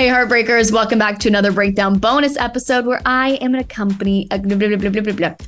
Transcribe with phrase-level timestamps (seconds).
[0.00, 4.38] Hey, Heartbreakers, welcome back to another breakdown bonus episode where I am an accompany, uh,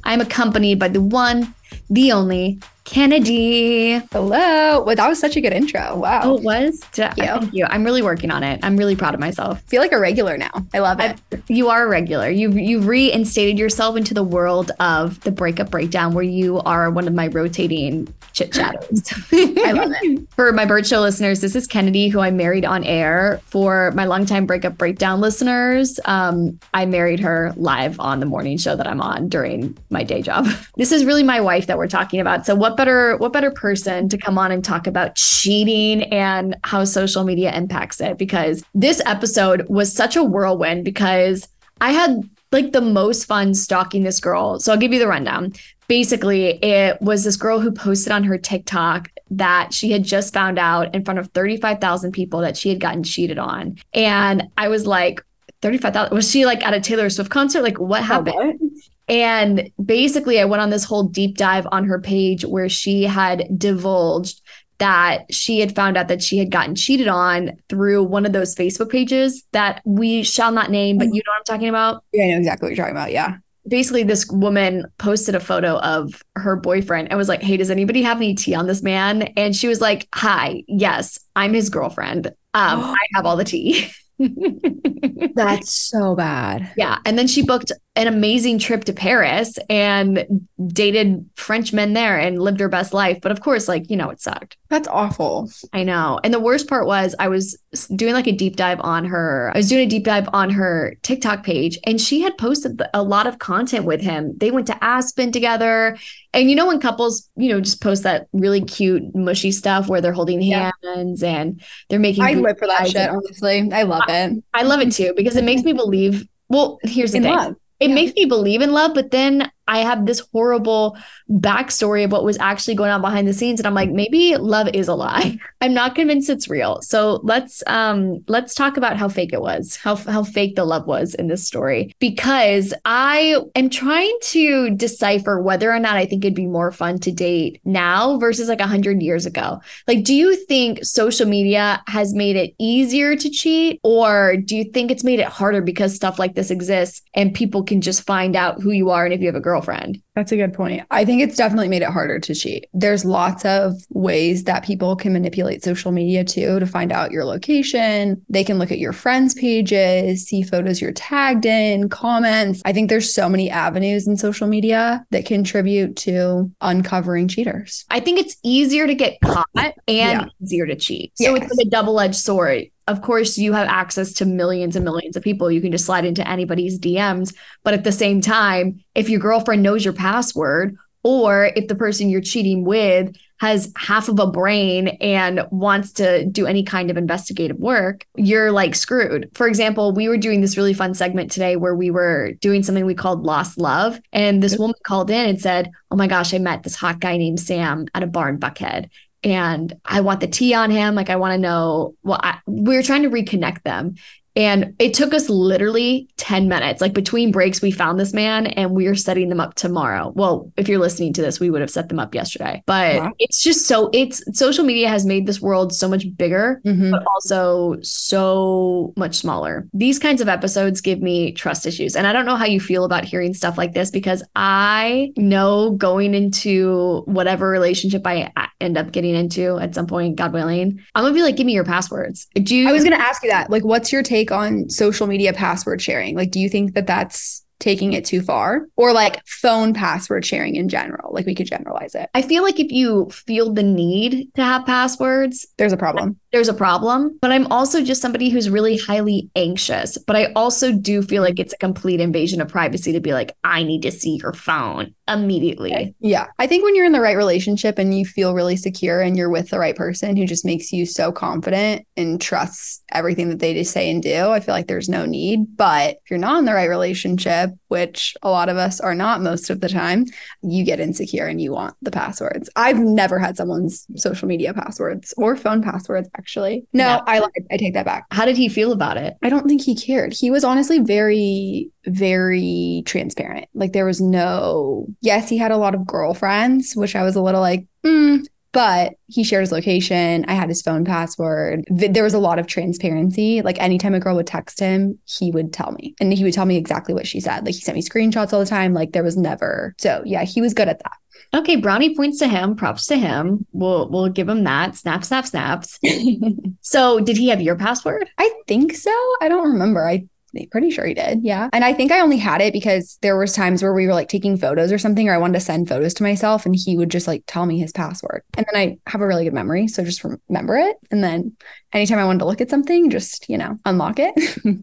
[0.05, 1.55] I'm accompanied by the one,
[1.89, 3.93] the only Kennedy.
[4.13, 4.83] Hello.
[4.83, 5.97] Well, that was such a good intro.
[5.97, 6.21] Wow.
[6.25, 6.81] Oh, it was?
[6.93, 7.25] Thank you.
[7.25, 7.67] Thank you.
[7.67, 8.61] I'm really working on it.
[8.63, 9.59] I'm really proud of myself.
[9.59, 10.51] I feel like a regular now.
[10.75, 11.21] I love it.
[11.33, 12.29] I, you are a regular.
[12.29, 17.07] You've you've reinstated yourself into the world of the breakup breakdown where you are one
[17.07, 19.13] of my rotating chit chatters.
[19.33, 20.29] I love it.
[20.35, 23.41] For my Bert Show listeners, this is Kennedy, who I married on air.
[23.47, 28.77] For my longtime breakup breakdown listeners, um, I married her live on the morning show
[28.77, 30.47] that I'm on during my day job.
[30.77, 32.47] This is really my wife that we're talking about.
[32.47, 36.57] So what what better what better person to come on and talk about cheating and
[36.65, 41.49] how social media impacts it because this episode was such a whirlwind because
[41.83, 44.59] I had like the most fun stalking this girl.
[44.59, 45.53] So I'll give you the rundown.
[45.87, 50.59] Basically, it was this girl who posted on her TikTok that she had just found
[50.59, 53.79] out in front of 35,000 people that she had gotten cheated on.
[53.93, 55.23] And I was like,
[55.61, 57.63] 35,000 was she like at a Taylor Swift concert?
[57.63, 58.62] Like what happened?
[59.09, 63.47] And basically, I went on this whole deep dive on her page where she had
[63.59, 64.41] divulged
[64.83, 68.53] that she had found out that she had gotten cheated on through one of those
[68.53, 72.03] Facebook pages that we shall not name, but you know what I'm talking about?
[72.13, 73.13] Yeah, I know exactly what you're talking about.
[73.13, 73.37] Yeah.
[73.69, 78.03] Basically, this woman posted a photo of her boyfriend and was like, Hey, does anybody
[78.03, 79.23] have any tea on this man?
[79.37, 82.27] And she was like, Hi, yes, I'm his girlfriend.
[82.27, 83.89] Um, I have all the tea.
[84.19, 86.73] That's so bad.
[86.77, 86.99] Yeah.
[87.05, 92.41] And then she booked an amazing trip to Paris and dated French men there and
[92.41, 93.19] lived her best life.
[93.21, 94.57] But of course, like, you know, it sucked.
[94.73, 95.51] That's awful.
[95.75, 96.19] I know.
[96.25, 97.59] And the worst part was I was
[97.95, 100.97] doing like a deep dive on her, I was doing a deep dive on her
[101.03, 104.33] TikTok page and she had posted a lot of content with him.
[104.39, 105.99] They went to Aspen together.
[106.33, 110.01] And you know, when couples, you know, just post that really cute, mushy stuff where
[110.01, 111.37] they're holding hands yeah.
[111.37, 112.25] and they're making.
[112.25, 113.69] I live for that shit, honestly.
[113.71, 114.43] I love it.
[114.55, 117.37] I, I love it too because it makes me believe well, here's the in thing.
[117.37, 117.57] Love.
[117.79, 117.95] It yeah.
[117.95, 120.97] makes me believe in love, but then I have this horrible
[121.31, 123.61] backstory of what was actually going on behind the scenes.
[123.61, 125.39] And I'm like, maybe love is a lie.
[125.61, 126.81] I'm not convinced it's real.
[126.83, 130.87] So let's um let's talk about how fake it was, how how fake the love
[130.87, 131.95] was in this story.
[131.99, 136.99] Because I am trying to decipher whether or not I think it'd be more fun
[137.01, 139.61] to date now versus like hundred years ago.
[139.87, 143.81] Like, do you think social media has made it easier to cheat?
[143.83, 147.63] Or do you think it's made it harder because stuff like this exists and people
[147.63, 150.03] can just find out who you are and if you have a girl girlfriend.
[150.15, 150.87] That's a good point.
[150.91, 152.67] I think it's definitely made it harder to cheat.
[152.73, 157.27] There's lots of ways that people can manipulate social media too to find out your
[157.27, 158.25] location.
[158.31, 162.63] They can look at your friends' pages, see photos you're tagged in, comments.
[162.65, 167.85] I think there's so many avenues in social media that contribute to uncovering cheaters.
[167.91, 170.27] I think it's easier to get caught and yeah.
[170.43, 171.13] easier to cheat.
[171.17, 171.45] So yes.
[171.45, 175.17] it's like a double edged sword of course you have access to millions and millions
[175.17, 177.35] of people you can just slide into anybody's dms
[177.65, 182.09] but at the same time if your girlfriend knows your password or if the person
[182.09, 186.97] you're cheating with has half of a brain and wants to do any kind of
[186.97, 189.29] investigative work, you're like screwed.
[189.35, 192.87] For example, we were doing this really fun segment today where we were doing something
[192.87, 194.01] we called Lost Love.
[194.13, 197.17] And this woman called in and said, Oh my gosh, I met this hot guy
[197.17, 198.91] named Sam at a bar in Buckhead
[199.23, 200.95] and I want the tea on him.
[200.95, 201.95] Like I want to know.
[202.03, 203.95] Well, I, we were trying to reconnect them,
[204.35, 206.81] and it took us literally 10 minutes.
[206.81, 210.13] Like between breaks, we found this man and we are setting them up tomorrow.
[210.15, 212.63] Well, if you're listening to this, we would have set them up yesterday.
[212.67, 213.13] But wow.
[213.19, 216.91] it's just so it's social media has made this world so much bigger, mm-hmm.
[216.93, 219.69] but also so much smaller.
[219.73, 221.95] These kinds of episodes give me trust issues.
[221.97, 225.73] And I don't know how you feel about hearing stuff like this because I know
[225.73, 231.05] going into whatever relationship I end up getting into at some point, God willing, I'm
[231.05, 232.29] gonna be like, give me your passwords.
[232.35, 233.51] Do you I was gonna ask you that.
[233.51, 234.22] Like, what's your take?
[234.23, 236.17] Take on social media password sharing?
[236.17, 238.67] Like, do you think that that's taking it too far?
[238.77, 241.13] Or like phone password sharing in general?
[241.13, 242.11] Like we could generalize it.
[242.15, 246.49] I feel like if you feel the need to have passwords there's a problem there's
[246.49, 251.03] a problem but i'm also just somebody who's really highly anxious but i also do
[251.03, 254.19] feel like it's a complete invasion of privacy to be like i need to see
[254.23, 255.95] your phone immediately.
[256.01, 256.27] Yeah.
[256.39, 259.31] I think when you're in the right relationship and you feel really secure and you're
[259.31, 263.55] with the right person who just makes you so confident and trusts everything that they
[263.55, 265.57] just say and do, I feel like there's no need.
[265.57, 269.23] But if you're not in the right relationship, which a lot of us are not
[269.23, 270.05] most of the time,
[270.43, 272.49] you get insecure and you want the passwords.
[272.57, 276.65] I've never had someone's social media passwords or phone passwords, actually.
[276.73, 277.01] No, yeah.
[277.07, 277.21] I
[277.51, 278.07] I take that back.
[278.13, 279.17] How did he feel about it?
[279.23, 280.13] I don't think he cared.
[280.13, 283.49] He was honestly very very transparent.
[283.55, 287.23] Like there was no, yes, he had a lot of girlfriends, which I was a
[287.23, 290.25] little like, mm, but he shared his location.
[290.29, 291.65] I had his phone password.
[291.69, 293.43] There was a lot of transparency.
[293.43, 296.45] Like anytime a girl would text him, he would tell me and he would tell
[296.45, 297.45] me exactly what she said.
[297.45, 298.75] Like he sent me screenshots all the time.
[298.75, 299.75] Like there was never.
[299.79, 300.93] So yeah, he was good at that.
[301.35, 302.55] Okay, brownie points to him.
[302.55, 303.47] Props to him.
[303.53, 304.77] We'll we'll give him that.
[304.77, 305.79] Snap, snap, snaps.
[306.61, 308.11] so, did he have your password?
[308.19, 308.91] I think so.
[309.23, 309.87] I don't remember.
[309.87, 310.07] I
[310.51, 311.21] pretty sure he did.
[311.23, 311.49] Yeah.
[311.53, 314.09] And I think I only had it because there was times where we were like
[314.09, 316.91] taking photos or something, or I wanted to send photos to myself and he would
[316.91, 318.23] just like tell me his password.
[318.37, 319.69] And then I have a really good memory.
[319.69, 320.77] So just remember it.
[320.91, 321.37] And then
[321.73, 324.15] anytime I wanted to look at something, just, you know, unlock it.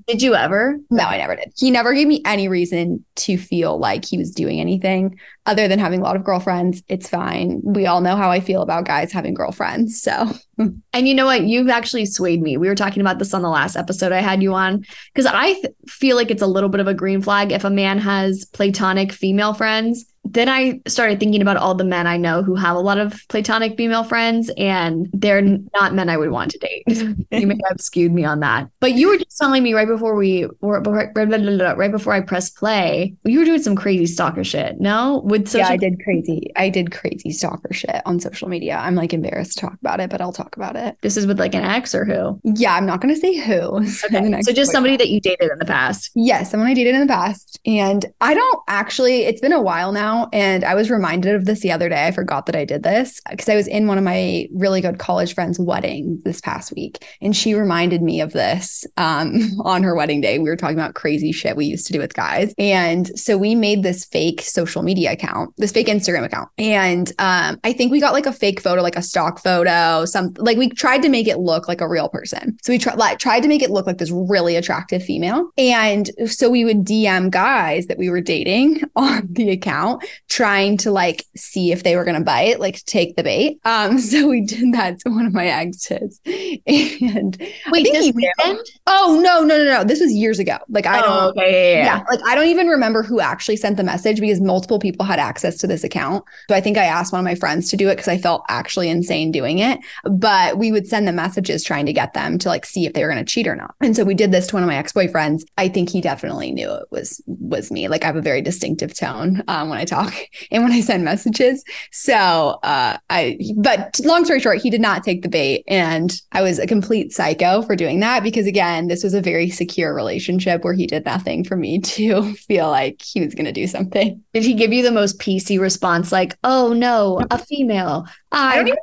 [0.08, 0.78] did you ever?
[0.90, 1.54] No, I never did.
[1.58, 5.80] He never gave me any reason to feel like he was doing anything other than
[5.80, 6.84] having a lot of girlfriends.
[6.88, 7.62] It's fine.
[7.64, 10.02] We all know how I feel about guys having girlfriends.
[10.02, 11.44] So, and you know what?
[11.44, 12.58] You've actually swayed me.
[12.58, 15.59] We were talking about this on the last episode I had you on because I
[15.88, 19.12] feel like it's a little bit of a green flag if a man has platonic
[19.12, 22.80] female friends then I started thinking about all the men I know who have a
[22.80, 26.84] lot of platonic female friends, and they're not men I would want to date.
[27.32, 28.70] you may have skewed me on that.
[28.80, 33.16] But you were just telling me right before we were right before I pressed play,
[33.24, 34.80] you were doing some crazy stalker shit.
[34.80, 36.52] No, with social- yeah, I did crazy.
[36.56, 38.78] I did crazy stalker shit on social media.
[38.78, 40.98] I'm like embarrassed to talk about it, but I'll talk about it.
[41.02, 42.40] This is with like an ex or who?
[42.44, 43.86] Yeah, I'm not going to say who.
[44.10, 44.42] Okay.
[44.42, 46.10] so just somebody that you dated in the past.
[46.16, 49.24] Yes, someone I dated in the past, and I don't actually.
[49.24, 52.08] It's been a while now and I was reminded of this the other day.
[52.08, 55.00] I forgot that I did this because I was in one of my really good
[55.00, 57.06] college friends' wedding this past week.
[57.22, 60.40] And she reminded me of this um, on her wedding day.
[60.40, 62.54] We were talking about crazy shit we used to do with guys.
[62.58, 66.50] And so we made this fake social media account, this fake Instagram account.
[66.58, 70.34] And um, I think we got like a fake photo, like a stock photo, some
[70.38, 72.58] like we tried to make it look like a real person.
[72.62, 75.50] So we tr- like, tried to make it look like this really attractive female.
[75.58, 79.99] And so we would DM guys that we were dating on the account
[80.30, 83.60] trying to like see if they were going to bite, like take the bait.
[83.66, 86.20] Um, so we did that to one of my exes.
[86.26, 87.38] And
[87.72, 88.60] wait, this weekend?
[88.88, 89.84] Oh no, no, no, no!
[89.84, 90.58] This was years ago.
[90.70, 91.10] Like I don't.
[91.10, 92.04] Oh, okay, yeah, yeah, yeah.
[92.10, 95.58] Like I don't even remember who actually sent the message because multiple people had access
[95.58, 96.24] to this account.
[96.50, 98.44] So I think I asked one of my friends to do it because I felt
[98.50, 99.80] actually insane doing it.
[100.04, 103.04] But we would send them messages trying to get them to like see if they
[103.04, 103.76] were going to cheat or not.
[103.82, 105.44] And so we did this to one of my ex boyfriends.
[105.58, 107.88] I think he definitely knew it was was me.
[107.88, 110.14] Like I have a very distinctive tone um, when I talk
[110.52, 111.64] and when I send messages.
[111.92, 116.42] So uh, I, but long story short, he did not take the bait, and I
[116.42, 120.64] was a complete psycho for doing that because again, this was a very secure relationship
[120.64, 124.24] where he did nothing for me to feel like he was going to do something.
[124.34, 128.06] Did he give you the most PC response, like, "Oh no, a female"?
[128.32, 128.74] I,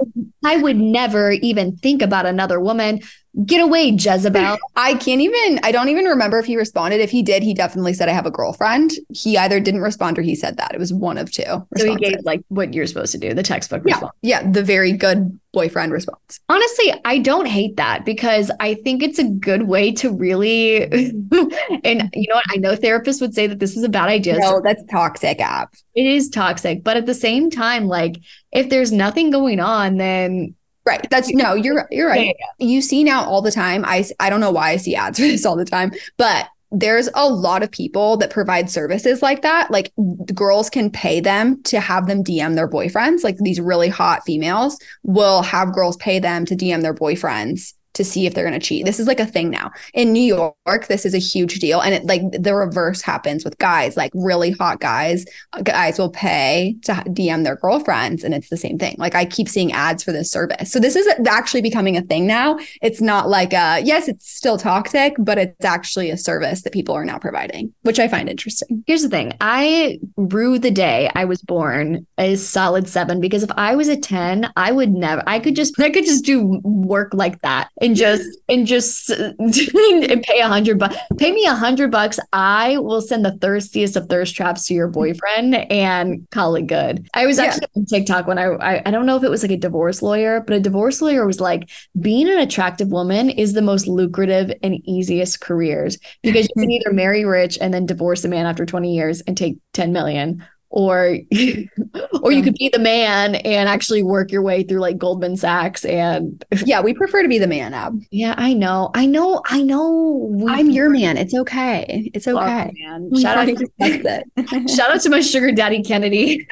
[0.44, 3.00] I would never even think about another woman.
[3.44, 4.56] Get away, Jezebel.
[4.76, 7.00] I can't even, I don't even remember if he responded.
[7.00, 8.93] If he did, he definitely said, I have a girlfriend.
[9.10, 10.75] He either didn't respond or he said that.
[10.75, 11.43] It was one of two.
[11.43, 11.81] Responses.
[11.81, 13.94] So he gave like what you're supposed to do, the textbook yeah.
[13.94, 14.14] response.
[14.22, 16.38] Yeah, the very good boyfriend response.
[16.50, 22.10] Honestly, I don't hate that because I think it's a good way to really, and
[22.12, 22.44] you know what?
[22.50, 24.36] I know therapists would say that this is a bad idea.
[24.38, 25.74] No, that's toxic app.
[25.94, 26.84] It is toxic.
[26.84, 28.18] But at the same time, like
[28.52, 30.54] if there's nothing going on, then
[30.84, 31.04] Right.
[31.10, 32.26] That's no, you're you're right.
[32.26, 32.66] Yeah, yeah.
[32.66, 33.84] You see now all the time.
[33.84, 37.08] I I don't know why I see ads for this all the time, but there's
[37.14, 39.70] a lot of people that provide services like that.
[39.70, 39.92] Like
[40.34, 43.22] girls can pay them to have them DM their boyfriends.
[43.22, 48.04] Like these really hot females will have girls pay them to DM their boyfriends to
[48.04, 48.84] see if they're going to cheat.
[48.84, 49.70] This is like a thing now.
[49.94, 51.81] In New York, this is a huge deal.
[51.81, 55.25] And it like the reverse happens with guys, like really hot guys.
[55.54, 58.23] Uh, guys will pay to DM their girlfriends.
[58.23, 58.97] And it's the same thing.
[58.99, 60.70] Like I keep seeing ads for this service.
[60.70, 62.59] So this is actually becoming a thing now.
[62.82, 66.94] It's not like a, yes, it's still toxic, but it's actually a service that people
[66.94, 68.85] are now providing, which I find interesting.
[68.87, 73.50] Here's the thing I rue the day I was born a solid seven because if
[73.56, 77.12] I was a 10, I would never, I could just, I could just do work
[77.14, 80.97] like that and just and just and pay a hundred bucks.
[81.16, 82.19] Pay me a hundred bucks.
[82.33, 84.95] I will send the thirstiest of thirst traps to your mm-hmm.
[84.95, 87.09] boyfriend and call it good.
[87.14, 87.81] I was actually yeah.
[87.81, 90.40] on TikTok when I, I I don't know if it was like a divorce lawyer,
[90.40, 94.81] but a divorce lawyer was like, being an attractive woman is the most lucrative and
[94.85, 98.95] easiest careers because you can either marry rich and then divorce a man after 20
[98.95, 101.16] years and take 10 million or
[102.23, 105.85] or you could be the man and actually work your way through like Goldman Sachs
[105.85, 108.00] and yeah we prefer to be the man ab.
[108.11, 108.90] Yeah I know.
[108.94, 110.37] I know I know.
[110.49, 111.16] I'm your man.
[111.16, 112.11] It's okay.
[112.14, 112.73] It's okay.
[112.80, 113.14] man.
[113.20, 116.46] shout out to, shout out to my sugar daddy Kennedy.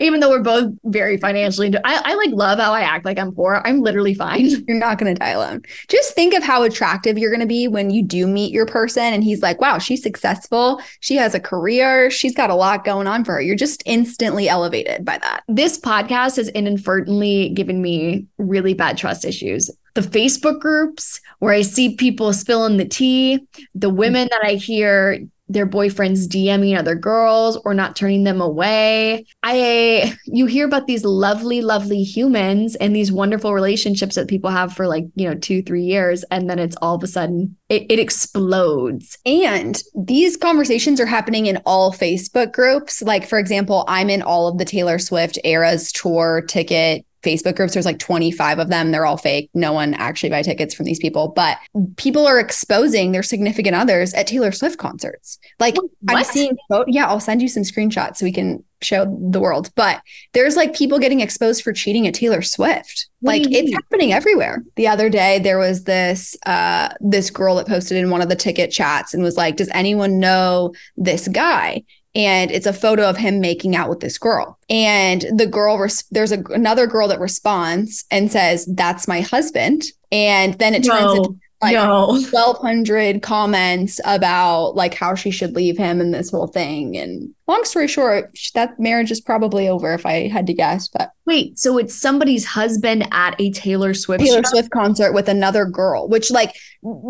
[0.00, 3.32] Even though we're both very financially I, I like love how I act like I'm
[3.32, 3.60] poor.
[3.64, 4.46] I'm literally fine.
[4.66, 5.62] You're not gonna die alone.
[5.88, 9.22] Just think of how attractive you're gonna be when you do meet your person and
[9.22, 10.80] he's like wow she's successful.
[11.00, 12.08] She has has a career.
[12.08, 13.40] She's got a lot going on for her.
[13.40, 15.42] You're just instantly elevated by that.
[15.48, 19.68] This podcast has inadvertently given me really bad trust issues.
[19.94, 25.26] The Facebook groups where I see people spilling the tea, the women that I hear
[25.48, 29.26] their boyfriends DMing other girls or not turning them away.
[29.42, 34.72] I you hear about these lovely lovely humans and these wonderful relationships that people have
[34.72, 37.86] for like, you know, 2 3 years and then it's all of a sudden it,
[37.90, 39.18] it explodes.
[39.24, 43.02] And these conversations are happening in all Facebook groups.
[43.02, 47.72] Like for example, I'm in all of the Taylor Swift Eras tour ticket Facebook groups.
[47.72, 48.92] There's like 25 of them.
[48.92, 49.50] They're all fake.
[49.54, 51.58] No one actually buy tickets from these people, but
[51.96, 55.38] people are exposing their significant others at Taylor Swift concerts.
[55.58, 55.90] Like what?
[56.08, 56.56] I'm seeing,
[56.86, 59.70] yeah, I'll send you some screenshots so we can show the world.
[59.74, 60.02] But
[60.32, 63.08] there's like people getting exposed for cheating at Taylor Swift.
[63.22, 64.62] Like it's happening everywhere.
[64.76, 68.36] The other day there was this uh this girl that posted in one of the
[68.36, 71.82] ticket chats and was like, "Does anyone know this guy?"
[72.16, 74.58] And it's a photo of him making out with this girl.
[74.70, 79.84] And the girl, res- there's a, another girl that responds and says, "That's my husband."
[80.10, 81.14] And then it turns no.
[81.14, 82.06] into like no.
[82.08, 87.64] 1200 comments about like how she should leave him and this whole thing and long
[87.64, 91.78] story short that marriage is probably over if i had to guess but wait so
[91.78, 94.50] it's somebody's husband at a taylor swift taylor show?
[94.50, 96.54] swift concert with another girl which like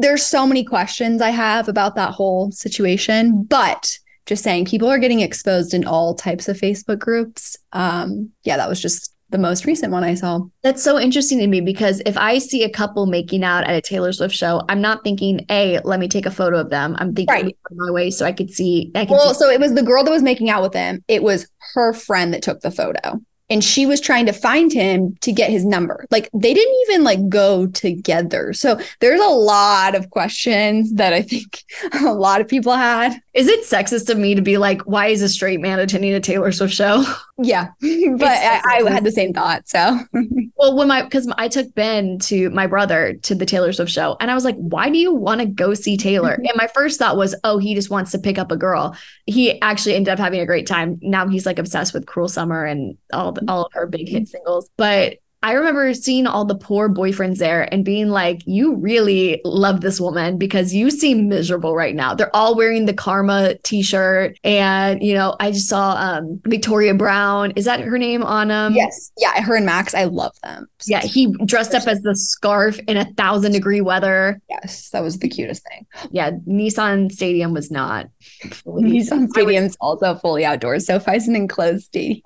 [0.00, 4.98] there's so many questions i have about that whole situation but just saying people are
[4.98, 7.56] getting exposed in all types of Facebook groups.
[7.72, 10.40] Um, yeah, that was just the most recent one I saw.
[10.62, 13.80] That's so interesting to me because if I see a couple making out at a
[13.80, 17.14] Taylor Swift show, I'm not thinking, "Hey, let me take a photo of them." I'm
[17.14, 17.56] thinking right.
[17.72, 18.92] my way so I could see.
[18.94, 21.02] I could well, see- so it was the girl that was making out with him.
[21.08, 25.16] It was her friend that took the photo and she was trying to find him
[25.20, 26.04] to get his number.
[26.10, 28.52] Like they didn't even like go together.
[28.52, 31.62] So there's a lot of questions that I think
[32.04, 33.20] a lot of people had.
[33.34, 36.20] Is it sexist of me to be like, why is a straight man attending a
[36.20, 37.04] Taylor Swift show?
[37.38, 39.68] Yeah, but I, I, had the same thought.
[39.68, 39.98] So,
[40.56, 44.16] well, when my because I took Ben to my brother to the Taylor Swift show,
[44.20, 46.32] and I was like, why do you want to go see Taylor?
[46.32, 46.46] Mm-hmm.
[46.46, 48.96] And my first thought was, oh, he just wants to pick up a girl.
[49.26, 50.98] He actually ended up having a great time.
[51.02, 54.70] Now he's like obsessed with Cruel Summer and all all of her big hit singles.
[54.76, 59.80] But I remember seeing all the poor boyfriends there and being like, you really love
[59.80, 62.14] this woman because you seem miserable right now.
[62.14, 64.38] They're all wearing the Karma t shirt.
[64.42, 67.52] And, you know, I just saw um, Victoria Brown.
[67.52, 69.12] Is that her name on um Yes.
[69.18, 69.40] Yeah.
[69.40, 69.94] Her and Max.
[69.94, 70.66] I love them.
[70.78, 71.02] So yeah.
[71.02, 74.40] He dressed up as the scarf in a thousand degree weather.
[74.48, 74.90] Yes.
[74.90, 75.86] That was the cutest thing.
[76.10, 76.32] Yeah.
[76.48, 78.06] Nissan Stadium was not.
[78.64, 80.86] Nissan Stadium's was, also fully outdoors.
[80.86, 82.22] So if I was an enclosed stadium.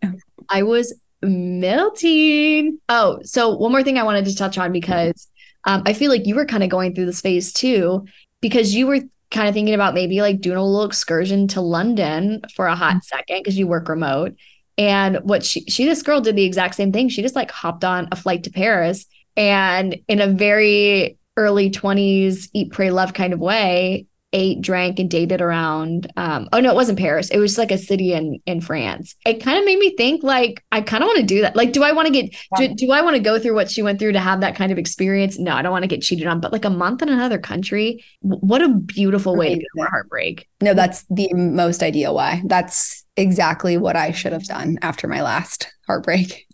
[0.49, 2.79] I was melting.
[2.89, 5.29] Oh, so one more thing I wanted to touch on because
[5.65, 8.07] um, I feel like you were kind of going through this phase too,
[8.41, 9.01] because you were
[9.31, 12.95] kind of thinking about maybe like doing a little excursion to London for a hot
[12.95, 12.99] mm-hmm.
[13.03, 14.35] second because you work remote.
[14.79, 17.09] And what she, she, this girl did the exact same thing.
[17.09, 22.49] She just like hopped on a flight to Paris and in a very early 20s,
[22.53, 26.11] eat, pray, love kind of way, ate, drank, and dated around.
[26.17, 27.31] Um, oh no, it wasn't Paris.
[27.31, 29.15] It was like a city in in France.
[29.27, 31.57] It kind of made me think like I kind of want to do that.
[31.57, 33.83] Like, do I want to get do, do I want to go through what she
[33.83, 35.39] went through to have that kind of experience?
[35.39, 36.41] No, I don't want to get cheated on.
[36.41, 40.49] But like a month in another country, what a beautiful way to get heartbreak.
[40.61, 42.43] No, that's the most ideal way.
[42.47, 46.47] That's exactly what I should have done after my last heartbreak.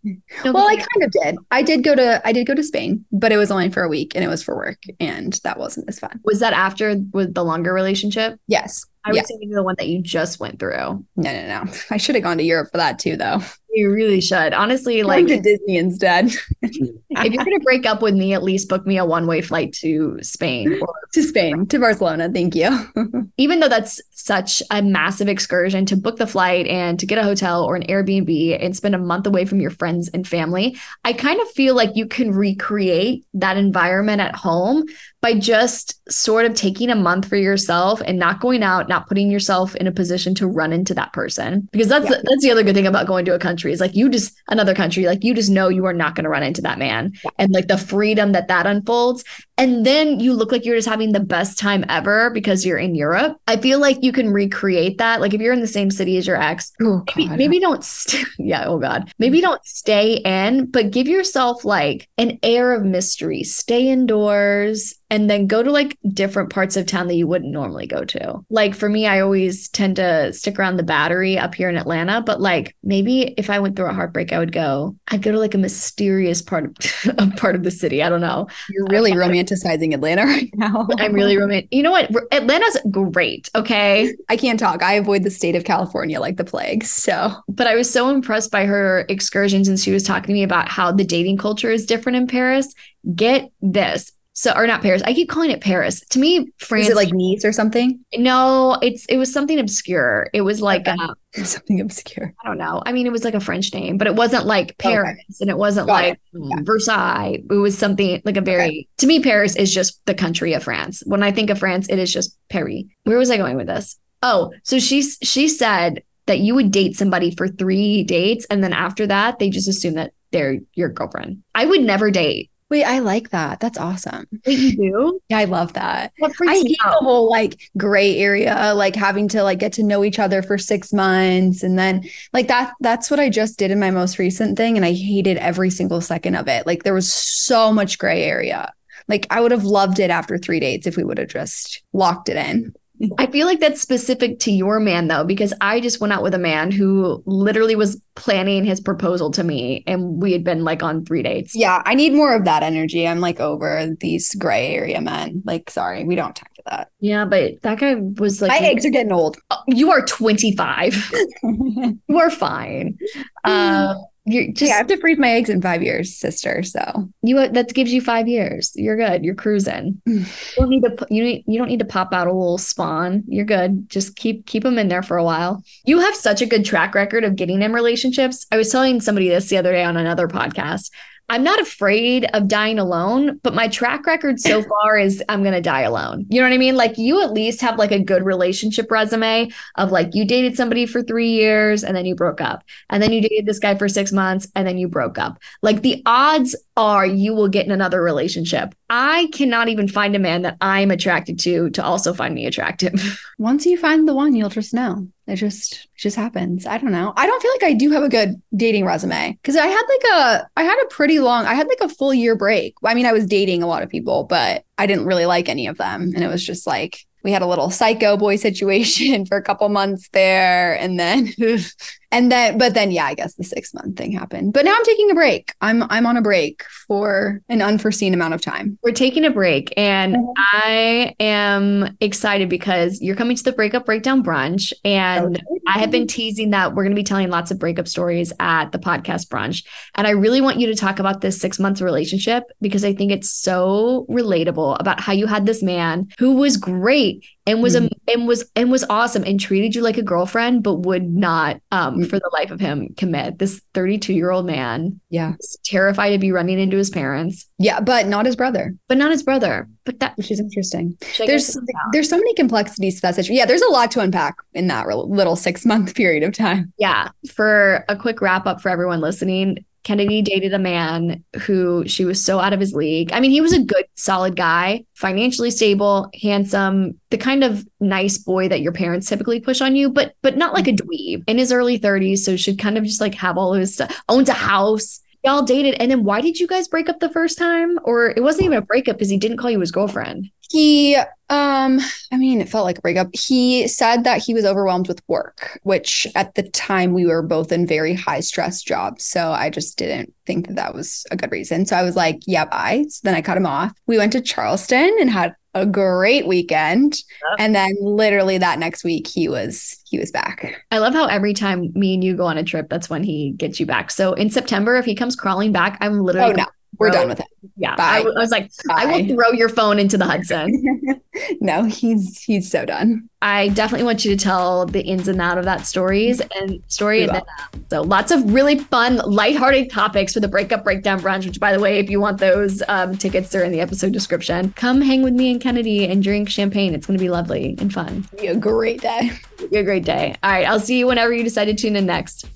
[0.44, 1.36] well, I kind of did.
[1.50, 3.88] I did go to I did go to Spain, but it was only for a
[3.88, 6.20] week and it was for work and that wasn't as fun.
[6.24, 8.40] Was that after with the longer relationship?
[8.48, 8.84] Yes.
[9.04, 9.22] I was yeah.
[9.22, 10.74] thinking the one that you just went through.
[10.74, 11.72] No, no, no.
[11.90, 13.40] I should have gone to Europe for that too, though.
[13.76, 14.54] You really should.
[14.54, 16.30] Honestly, like to Disney instead.
[16.62, 20.18] if you're gonna break up with me, at least book me a one-way flight to
[20.22, 22.30] Spain or to Spain, to Barcelona.
[22.32, 22.70] Thank you.
[23.36, 27.22] Even though that's such a massive excursion to book the flight and to get a
[27.22, 31.12] hotel or an Airbnb and spend a month away from your friends and family, I
[31.12, 34.84] kind of feel like you can recreate that environment at home
[35.20, 39.30] by just sort of taking a month for yourself and not going out, not putting
[39.30, 41.68] yourself in a position to run into that person.
[41.72, 42.22] Because that's yeah.
[42.24, 44.74] that's the other good thing about going to a country is like you just another
[44.74, 47.30] country, like you just know you are not going to run into that man, yeah.
[47.38, 49.24] and like the freedom that that unfolds,
[49.58, 52.94] and then you look like you're just having the best time ever because you're in
[52.94, 53.38] Europe.
[53.46, 55.20] I feel like you can recreate that.
[55.20, 57.82] Like if you're in the same city as your ex, oh, maybe, maybe don't.
[57.82, 62.84] St- yeah, oh god, maybe don't stay in, but give yourself like an air of
[62.84, 63.42] mystery.
[63.42, 67.86] Stay indoors and then go to like different parts of town that you wouldn't normally
[67.86, 68.44] go to.
[68.50, 72.20] Like for me, I always tend to stick around the battery up here in Atlanta,
[72.20, 75.38] but like maybe if I went through a heartbreak, I would go, I'd go to
[75.38, 76.74] like a mysterious part of
[77.18, 78.02] a part of the city.
[78.02, 78.48] I don't know.
[78.68, 79.12] You're really
[79.46, 80.88] romanticizing Atlanta right now.
[80.98, 81.68] I'm really romantic.
[81.70, 82.10] You know what?
[82.32, 83.50] Atlanta's great.
[83.54, 84.14] Okay.
[84.28, 84.82] I can't talk.
[84.82, 86.84] I avoid the state of California like the plague.
[86.84, 90.42] So, but I was so impressed by her excursions and she was talking to me
[90.42, 92.74] about how the dating culture is different in Paris.
[93.14, 94.12] Get this.
[94.38, 95.00] So, or not Paris.
[95.06, 96.00] I keep calling it Paris.
[96.10, 96.84] To me, France.
[96.84, 98.04] Is it like Nice or something?
[98.14, 100.28] No, it's it was something obscure.
[100.34, 100.94] It was like okay.
[101.00, 101.14] uh,
[101.44, 102.34] something obscure.
[102.44, 102.82] I don't know.
[102.84, 105.36] I mean, it was like a French name, but it wasn't like Paris, okay.
[105.40, 106.20] and it wasn't Got like it.
[106.34, 106.56] Yeah.
[106.64, 107.38] Versailles.
[107.50, 108.64] It was something like a very.
[108.66, 108.88] Okay.
[108.98, 111.02] To me, Paris is just the country of France.
[111.06, 112.82] When I think of France, it is just Paris.
[113.04, 113.98] Where was I going with this?
[114.22, 118.74] Oh, so she she said that you would date somebody for three dates, and then
[118.74, 121.42] after that, they just assume that they're your girlfriend.
[121.54, 123.60] I would never date Wait, I like that.
[123.60, 124.26] That's awesome.
[124.44, 125.20] You do?
[125.28, 126.12] Yeah, I love that.
[126.20, 126.98] I hate out?
[126.98, 130.58] the whole like gray area, like having to like get to know each other for
[130.58, 131.62] six months.
[131.62, 134.76] And then like that, that's what I just did in my most recent thing.
[134.76, 136.66] And I hated every single second of it.
[136.66, 138.72] Like there was so much gray area.
[139.06, 142.28] Like I would have loved it after three dates if we would have just locked
[142.28, 142.74] it in.
[143.18, 146.34] I feel like that's specific to your man though, because I just went out with
[146.34, 150.82] a man who literally was planning his proposal to me and we had been like
[150.82, 151.54] on three dates.
[151.54, 153.06] Yeah, I need more of that energy.
[153.06, 155.42] I'm like over these gray area men.
[155.44, 156.90] Like, sorry, we don't have time for that.
[157.00, 159.36] Yeah, but that guy was like My eggs are getting old.
[159.50, 161.12] Oh, you are 25.
[161.42, 162.98] you are fine.
[163.44, 166.64] Um you're just, yeah, I have to freeze my eggs in five years, sister.
[166.64, 168.72] So you that gives you five years.
[168.74, 169.24] You're good.
[169.24, 170.02] You're cruising.
[170.06, 173.22] you don't need to you need, you don't need to pop out a little spawn.
[173.28, 173.88] You're good.
[173.88, 175.62] Just keep keep them in there for a while.
[175.84, 178.46] You have such a good track record of getting in relationships.
[178.50, 180.90] I was telling somebody this the other day on another podcast.
[181.28, 185.54] I'm not afraid of dying alone, but my track record so far is I'm going
[185.54, 186.26] to die alone.
[186.28, 186.76] You know what I mean?
[186.76, 190.86] Like you at least have like a good relationship resume of like you dated somebody
[190.86, 192.62] for 3 years and then you broke up.
[192.90, 195.38] And then you dated this guy for 6 months and then you broke up.
[195.62, 198.74] Like the odds are you will get in another relationship.
[198.88, 203.20] I cannot even find a man that I'm attracted to to also find me attractive.
[203.38, 205.08] Once you find the one, you'll just know.
[205.26, 206.66] It just it just happens.
[206.66, 207.12] I don't know.
[207.16, 210.04] I don't feel like I do have a good dating resume because I had like
[210.14, 212.74] a I had a pretty long I had like a full year break.
[212.84, 215.66] I mean, I was dating a lot of people, but I didn't really like any
[215.66, 219.36] of them, and it was just like we had a little psycho boy situation for
[219.36, 221.32] a couple months there and then
[222.16, 224.84] and then but then yeah i guess the six month thing happened but now i'm
[224.84, 228.90] taking a break i'm i'm on a break for an unforeseen amount of time we're
[228.90, 230.32] taking a break and mm-hmm.
[230.36, 235.44] i am excited because you're coming to the breakup breakdown brunch and okay.
[235.68, 238.72] i have been teasing that we're going to be telling lots of breakup stories at
[238.72, 239.64] the podcast brunch
[239.96, 243.12] and i really want you to talk about this six month relationship because i think
[243.12, 247.86] it's so relatable about how you had this man who was great and was mm-hmm.
[247.86, 251.60] a, and was and was awesome and treated you like a girlfriend but would not
[251.70, 252.04] um mm-hmm.
[252.04, 253.38] for the life of him commit.
[253.38, 255.34] This 32 year old man yeah.
[255.64, 257.46] terrified to be running into his parents.
[257.58, 258.74] Yeah but not his brother.
[258.88, 259.68] But not his brother.
[259.84, 260.96] But that which is interesting.
[261.18, 261.56] There's
[261.92, 263.36] there's so many complexities to that situation.
[263.36, 266.72] Yeah there's a lot to unpack in that little six month period of time.
[266.78, 272.04] Yeah for a quick wrap up for everyone listening Kennedy dated a man who she
[272.04, 273.12] was so out of his league.
[273.12, 278.18] I mean, he was a good, solid guy, financially stable, handsome, the kind of nice
[278.18, 281.38] boy that your parents typically push on you, but but not like a dweeb in
[281.38, 282.18] his early 30s.
[282.18, 285.02] So should kind of just like have all his stuff, owns a house.
[285.26, 285.74] Y'all dated.
[285.80, 287.80] And then why did you guys break up the first time?
[287.82, 290.30] Or it wasn't even a breakup because he didn't call you his girlfriend.
[290.52, 290.94] He
[291.28, 291.80] um
[292.12, 293.08] I mean it felt like a breakup.
[293.12, 297.50] He said that he was overwhelmed with work, which at the time we were both
[297.50, 299.04] in very high stress jobs.
[299.04, 301.66] So I just didn't think that that was a good reason.
[301.66, 302.84] So I was like, yeah, bye.
[302.88, 303.72] So then I cut him off.
[303.88, 306.92] We went to Charleston and had a great weekend.
[306.92, 307.36] Yep.
[307.38, 310.64] And then literally that next week he was he was back.
[310.70, 313.32] I love how every time me and you go on a trip, that's when he
[313.32, 313.90] gets you back.
[313.90, 316.46] So in September, if he comes crawling back, I'm literally oh, no.
[316.78, 317.26] We're done with it.
[317.56, 317.74] Yeah.
[317.78, 318.74] I, I, was like, Bye.
[318.78, 321.00] I will throw your phone into the Hudson.
[321.40, 323.08] no, he's he's so done.
[323.22, 327.02] I definitely want you to tell the ins and out of that stories and story.
[327.02, 331.26] And then, uh, so lots of really fun, lighthearted topics for the breakup breakdown brunch,
[331.26, 334.52] which by the way, if you want those um, tickets, they're in the episode description.
[334.52, 336.74] Come hang with me and Kennedy and drink champagne.
[336.74, 338.06] It's going to be lovely and fun.
[338.20, 339.10] Be a great day.
[339.50, 340.14] Be a great day.
[340.22, 340.46] All right.
[340.46, 342.26] I'll see you whenever you decide to tune in next.